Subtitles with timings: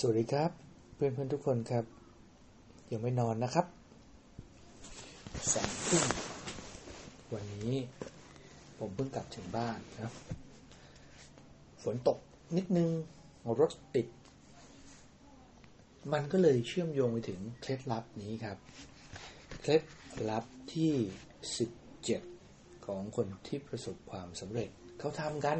[0.00, 0.50] สวัสดีครับ
[0.94, 1.84] เพื่อนเพื่อนทุกคนครับ
[2.92, 3.66] ยังไม่นอนนะครับ
[5.52, 6.04] สองทุ่ม
[7.34, 7.74] วันนี้
[8.78, 10.12] ผมเพิ่งกลับถึงบ้านครับ
[11.82, 12.18] ฝนตก
[12.56, 12.88] นิดนึง
[13.60, 14.06] รถติด
[16.12, 18.58] มันก็เลยเชื่อมโยงไปถึงเคล็ดลับนี้ครับ
[19.60, 19.82] เคล็ด
[20.30, 20.44] ลับ
[20.74, 20.92] ที่
[22.08, 25.58] 17 ของคนที่ประสบความสำเร็จเขาทำกัน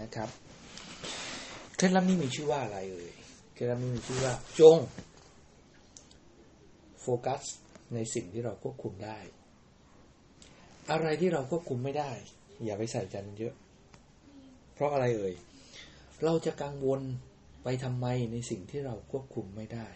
[0.00, 0.28] นะครับ
[1.76, 3.10] เคล็ดลับนี้มีชื่อว่าอะไรเอ่ย
[3.60, 4.78] เคล็ดลับนี้มีชื่อว่า จง
[7.00, 7.42] โฟกัส
[7.94, 9.18] ในสิ่งที่เราควบคุมได้
[10.90, 12.10] อะไรที่เราควบคุมไม่ได้
[12.64, 13.54] อย่าไปใส่ใจมันเยอะ
[14.74, 15.34] เพราะอะไรเอ่ย
[16.24, 17.00] เราจะกังวล
[17.64, 19.88] ไปทำไมในสิ่งที่เราควบคุมไม่ได้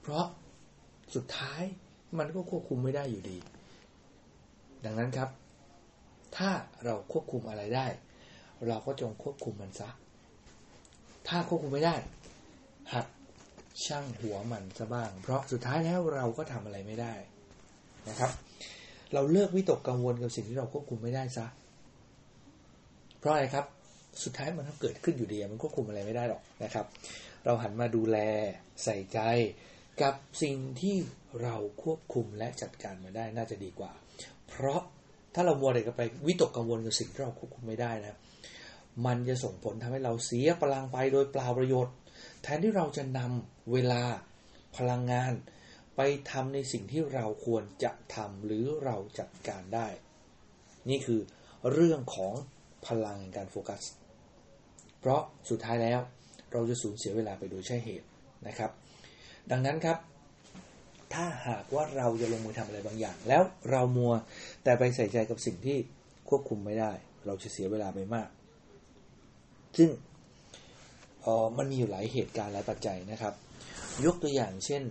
[0.00, 0.26] เพราะ
[1.14, 1.62] สุดท้าย
[2.18, 3.38] มันก็ควบคุมไม่ได้อยู่ดี
[4.84, 5.30] ดังนั้นครับ
[6.36, 6.50] ถ้า
[6.84, 7.86] เราควบคุมอะไรได้
[8.66, 9.88] เราก็จงควบคุมมันซะ
[11.28, 11.96] ถ้าควบคุมไม่ได้
[12.92, 13.06] หัด
[13.84, 17.14] ช่างหัวมันซะบ้าง เพราะสุดท้ายแล้วเราก็ทำอะไรไม่ได้
[18.08, 18.30] นะครับ
[19.14, 21.46] เราเลิกวิตกกังวลกับสิ่งที่เราควบคุมไม่ได้ซะ
[23.18, 23.66] เพราะอะไรครับ
[24.24, 26.86] สุดท้ายมันก็เกิดขึ้นอยู่ดีมันควบคุมอะไรไม่ได้หรอกนะครับ
[27.44, 28.18] เราหันมาดูแล
[28.84, 29.18] ใส่ใจ
[30.02, 30.96] กับสิ่งที่
[31.42, 33.92] เราควบคุมและจัดการมาได้น่าจะดีกว่า
[34.48, 34.80] เพราะ
[35.34, 38.18] ถ้าเรามัวแต่กับไปวิตกกังวลกับสิ่งที่เราควบคุมไม่ได้นะ
[39.06, 41.94] มันจะส่งผลทำให้เราเสียพลังไปโดยเปล่าประโยชน์
[42.44, 44.02] แทนที่เราจะนำเวลา
[44.76, 45.32] พลังงาน
[45.96, 46.00] ไป
[46.30, 49.88] ทำในสิ่งที่เราควรจะทำหรือเราจัดการได้
[50.90, 51.20] นี่คือ
[51.72, 52.32] เรื่องของ
[52.86, 53.82] พลังแห่งการโฟกัส
[55.00, 56.00] เพราะสุดท้ายแล้ว
[56.52, 58.06] เราจะสูญเสียเวลาไปโดยใช่เหตุ
[58.46, 58.70] นะครับ
[59.50, 59.98] ดังนั้นครับ
[61.14, 64.12] ถ้าหากว่าเราจะลงมือทำอะไรบางอย่าง แล้วเรามัว
[64.64, 65.78] แต่ไปใส่ใจกับสิ่งที่
[66.28, 66.92] ควบคุมไม่ได้
[67.26, 68.28] เราจะเสียเวลาไปมาก
[69.78, 69.90] ซึ่ง
[71.24, 73.34] ออมันมีอยู่หลายเหตุการณ์หลายปัจจัยนะครับ
[74.04, 74.82] ยกตัวอย่างเช่น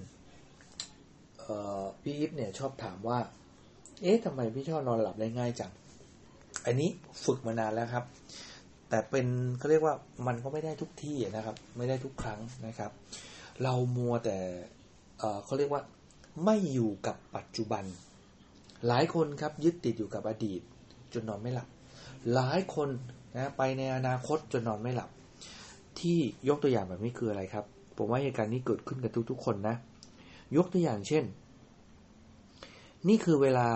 [2.02, 3.20] พี่อิฟเนี่ยชอบถามว่า
[4.02, 5.72] เอ๊ะทำไมพี่ชอบนอนหลับได้ง่ายจัง
[6.66, 6.90] อันนี้
[7.26, 8.06] ฝึกมานานแล้วครับ
[8.90, 9.28] แต่เป็น
[9.58, 9.96] เขาเรียกว่า
[10.28, 12.92] มันก็ไม่ได้ทุกที่นะครับ ไม่ได้ทุกครั้งนะครับ
[13.64, 14.38] เรามัวแต่
[15.46, 15.82] เขาเรียกว่า
[16.46, 17.84] ไม่อยู่กับปัจจุบัน
[18.88, 20.62] หลายคนครับยึดติดอยู่กับอดีต
[21.14, 21.68] จนนอนไม่หลับ
[22.34, 22.90] หลายคน
[23.36, 25.10] นะไปในอนาคตจนนอนไม่หลับ
[26.04, 26.20] ที่
[26.50, 27.66] ยกตัวอย่างแบบนี้คืออะไรครับ
[27.98, 29.76] ผมว่าเหตุการณ์นี้เกิดขึ้นกับทุกๆคนนะ
[30.58, 31.24] ยกตัวอย่างเช่น
[33.08, 33.68] นี่คือเวลา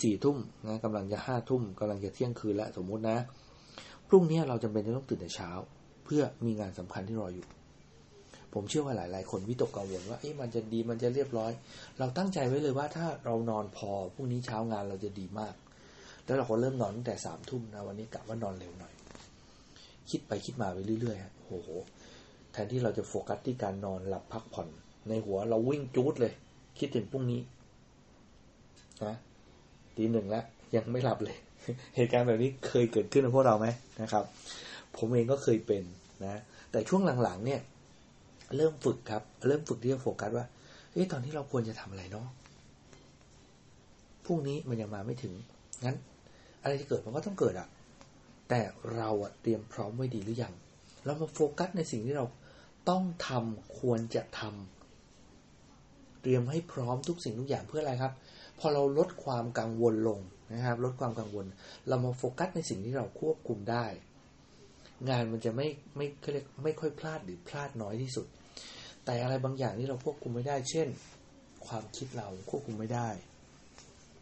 [0.00, 3.18] สี่ทุ่มนะกำลังจะห้าทุ่มกำลังจะเที่ยงคืนแล้วสมมุตินะ
[4.08, 5.50] พรุ่งนี้เราจำเป็นจะต้องตื่นแต่เช้า
[6.04, 7.46] เพื่อมีงานสำคัญที่รออยู่
[8.54, 11.52] ผมเชื่อว่าหลาย ๆ คนวิตกกังวลว่าเอ๊ะมันจะดีมันจะเรียบร้อย
[11.98, 15.54] เราตั้งใจไว้เลยว่าถ้าเรานอนพอพรุ่งนี้เช้างานเราจะดีมาก
[16.24, 18.92] แล้วเราก็เริ่มนอนตั้งแต่สามทุ่มนะวันนี้กะว่านอนเร็วหน่อย
[20.10, 21.68] คิดไปคิดมาไปเรื่อยๆโอ้โห
[22.52, 24.68] แทนที่เราจะโฟกัสที่การนอนหลับพักผ่อน
[25.08, 26.32] ในหัวเราวิ่งจูดเลย
[26.78, 27.40] คิดถึงพรุ่งนี้
[29.04, 29.14] นะ
[29.96, 30.44] ตีหนึ่งแล้ว
[30.76, 31.36] ยังไม่หลับเลย
[31.96, 33.68] เหตุการณ์แบบนี้เคยเกิดขึ้นกับพวกเราไหม
[34.02, 34.24] นะครับ
[34.96, 35.82] ผมเองก็เคยเป็น
[36.24, 36.40] นะ
[36.72, 37.60] แต่ช่วงหลังๆ เนี่ย
[38.56, 40.46] เริ่มฝึกครับ เริ่มฝึกที่จะโฟกัสว่า
[40.92, 42.26] เฮ้ยตอนที่เราควรจะทำอะไรเนาะ
[44.24, 45.34] พรุ่งนี้มันยังมาไม่ถึง
[45.84, 45.96] งั้น
[46.62, 47.68] อะไรจะเกิดมันก็ต้องเกิดอะ
[48.48, 48.60] แต่
[48.94, 50.54] เราอะเตรียมพร้อมไว้ดีหรือยัง
[51.04, 52.26] เรามาโฟกัสในสิ่งที่เรา
[52.88, 58.12] ต้องทำควรจะทำเตรียมให้พร้อมทุกสิ่งทุกอย่างเพื่ออะไรครับ
[58.58, 60.20] พอเราลดความกังวลลง
[60.52, 61.46] นะครับ ลดความกังวล
[61.88, 63.86] เรามาโฟกัสในสิ่งที่เราควบคุมได้
[65.08, 68.26] งานมันจะไม่ไม่เขาเรียกไม่ค่อยพลาดหรือพลาดน้อยที่สุด
[69.04, 70.88] แต่อะไรบางอย่างที่เราควบคุมไม่ได้ เช่น
[71.66, 73.08] ความคิดเราควบคุมไม่ได้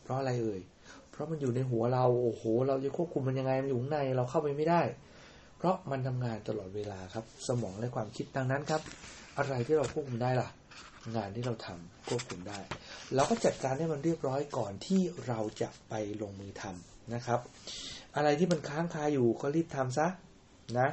[0.03, 0.60] เพราะอะไรเอ่ย
[1.16, 4.81] เพราะมันอยู่ในหัวเราโอ้โห เราจะควบคุมมันยังไงมันอยู่ข้างในเราเข้าไปไม่ได้
[5.59, 8.82] เพราะมันทำงานตลอดเวลาครับ สมองและความคิดดังนั้นครับ
[9.38, 10.49] อะไรที่เราควบคุมได้ล่ะ
[11.16, 12.59] งานที่เราทำควบคุมได้
[13.15, 17.41] เราก็จัดการให้มันเรียบร้อยก่อนที่เราจะไปลงมือทำนะครับ
[18.16, 20.06] อะไรที่มันค้างคาอยู่ก็รีบทำซะ
[20.78, 20.88] นะ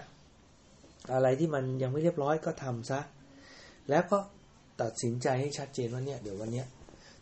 [1.13, 2.99] อะไรที่มันยังไม่เรียบร้อยก็ทำซะ
[3.89, 4.17] แล้วก็
[4.81, 6.67] ตัดสินใจให้ชัดเจนว่าเนี่ยเดี๋ยววันเนี้ย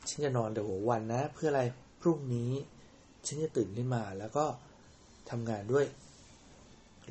[0.10, 1.64] ฉันจะนอนแต่หัววันนะ เพื่ออะไร
[2.02, 2.52] พรุ่งนี้
[3.26, 4.46] ฉันจะตื่นขึ้นมาแล้วก็
[5.30, 5.86] ทำงานด้วย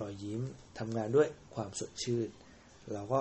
[0.00, 0.40] รอยยิ้ม
[0.78, 2.28] ทำงานด้วยความสดชื่น
[2.92, 3.20] เราก็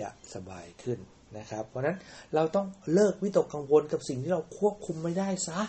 [0.00, 0.98] จะสบายขึ้น
[1.38, 1.96] นะครับ เพราะนั้น
[2.34, 5.60] เราต้องเลิกวิตกกังวลกับสิ่งที่เราควบคุมไม่ได้ซะ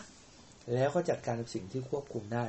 [0.74, 2.46] แล้วก็จัดการกับสิ่งที่ควบคุมได้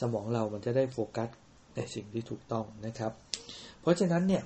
[0.00, 1.28] สมองเรามันจะได้โฟกัส
[1.74, 3.12] ในสิ่งที่ถูกต้องนะครับ
[3.80, 4.42] เพราะฉะนั้นเนี่ย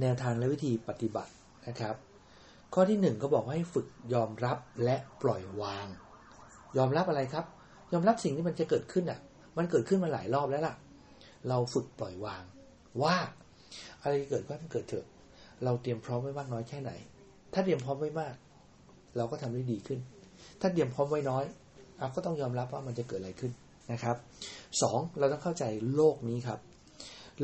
[0.00, 1.32] แนวทางและวิธีปฏิบัติ
[1.68, 1.94] นะครับ
[2.74, 5.86] ข้อที่หนึ่งก็บอกให้ฝึกยอมรับและปล่อยวาง
[6.78, 7.44] ยอมรับอะไรครับ
[7.92, 9.20] ยอมรับสิ่งที่มันจะเกิดขึ้นอะ
[9.58, 10.74] มันเกิดขึ้นมาหลายรอบแล้วล่ะ
[11.48, 12.42] เราฝึกปล่อยวาง
[13.02, 13.16] ว่า
[14.02, 15.06] อะไรเกิดก็มันเกิดเถอะ
[15.64, 16.90] เราเตรียมพร้อมไว้มากน้อยแค่ไหน
[17.52, 18.34] ถ้าเตรียมพร้อมไว้มาก
[19.16, 19.98] เราก็ทำได้ดีขึ้น
[20.60, 21.44] ถ้าเตรียมพร้อมไว้น้อย
[21.98, 23.52] เราก็ต้องยอมรับว่ามันจะเกิดอะไรขึ้น
[23.92, 24.16] นะครับ
[24.82, 25.64] สองเราต้องเข้าใจ
[25.94, 26.60] โลกนี้ครับ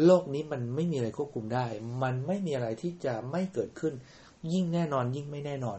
[0.05, 1.67] โลกนี้มันไม่มีอะไรควบคุมได้
[2.03, 3.95] มันไม่มีอะไรที่จะไม่เกิดขึ้น
[4.53, 5.79] ยิ่งแน่นอนยิ่งไม่แน่นอน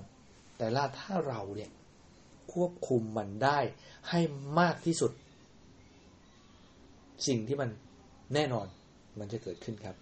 [0.57, 1.69] แต่ละถ้าเราเนี่ย
[2.53, 3.59] ควบคุมมันได้
[4.09, 4.19] ให้
[4.59, 5.11] มากที่สุด
[7.27, 7.69] สิ่งที่มัน
[8.33, 8.67] แน่นอน
[9.19, 9.95] มันจะเกิดขึ้นครับ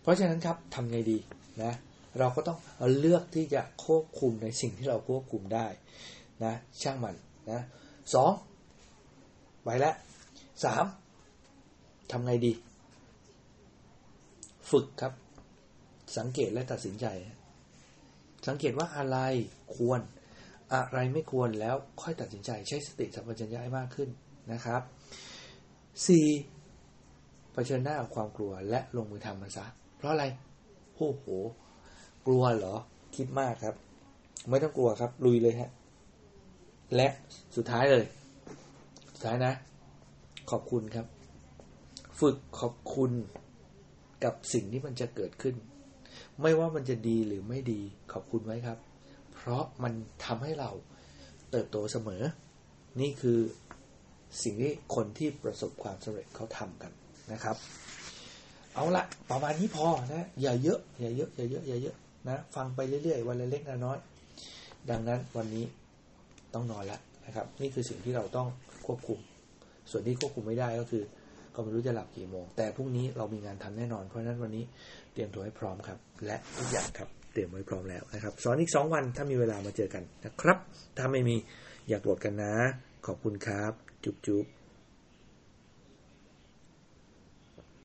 [0.00, 1.18] เพราะฉะนั้นครับทำไงดี
[1.62, 1.72] นะ
[2.18, 2.58] เราก็ต้อง
[2.98, 5.66] เลือกที่จะควบคุมในสิ่งที่เราควบคุมได้
[6.44, 7.14] นะช่างมัน
[7.50, 7.60] นะ
[8.14, 8.32] สอง
[9.64, 9.94] ไปแล้ว
[10.64, 10.84] สาม
[12.10, 12.52] ทำไงดี
[14.70, 15.12] ฝึกครับ
[16.16, 17.06] สังเกตและตัดสินใจ
[18.46, 19.18] สังเกตว่าอะไร
[19.74, 20.00] ควร
[20.72, 24.08] อะไรไม่ควรแล้วค่อยตัดสินใจใช้สติสัมปชัญญะให้มากขึ้น
[24.52, 24.82] นะครับ
[26.56, 27.52] 4.
[27.52, 29.64] เผชิญหน้ากับความกลัวและลงมือทำมันซะ
[29.96, 30.24] เพราะอะไร
[30.96, 31.24] โอ้โห
[32.26, 32.74] กลัวเหรอ
[33.16, 33.74] คิดมากครับ
[34.48, 35.70] ไม่ต้องกลัวครับ ลุยเลยฮะ
[36.96, 37.08] และ
[37.56, 38.04] สุดท้ายเลย
[39.14, 39.54] สุดท้ายนะ
[40.50, 41.06] ขอบคุณครับ
[42.20, 43.12] ฝึกขอบคุณ
[44.24, 45.54] กับสิ่งที่มันจะเกิดขึ้น
[46.40, 47.80] ไม่ว่ามันจะดีหรือไม่ดี
[48.12, 48.78] ขอบคุณไว้ครับ
[49.48, 49.92] ราะมัน
[50.24, 50.70] ทำให้เรา
[51.50, 52.22] เติบโตเสมอ
[53.00, 53.38] นี่คือ
[54.42, 56.92] สิ่งที่คนที่ประสบความสำเร็จเขาทำกัน
[57.32, 57.56] นะครับ
[58.74, 61.96] เอาละประมาณนี้พอนะอย่าเยอะอย่าเยอะอย่าเยอะอย่าเยอะ
[62.28, 63.98] นะฟังไปเรื่อยๆ วันละเล็กน้อย
[64.90, 65.64] ดังนั้นวันนี้
[66.54, 68.48] ต้องนอนล้วนะครับ นี่คือสิ่งที่เราต้อง
[68.86, 69.18] ควบคุม
[69.90, 71.02] ส่วนที่ควบคุมไม่ได้ก็คือ
[71.54, 74.64] ก็ไม่รู้จะหลับกี่โมง แต่พรุ่งนี้เรามีงานทำแน่นอน เพราะฉะนั้นวันนี้
[75.12, 80.58] เตรียมตัวให้พร้อมครับ และทุกอย่างครับ เตรียมไว้พร้อมแล้วนะครับสอนอีกสองวันถ้ามีเวลามาเจอกันนะครับ
[80.96, 81.36] ถ้าไม่มี
[81.88, 82.54] อยากโหลดกันนะ
[83.06, 83.72] ขอบคุณครับ
[84.04, 84.44] จุ๊บจุ๊บ